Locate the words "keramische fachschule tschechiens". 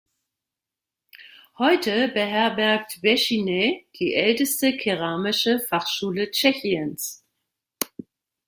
4.75-7.23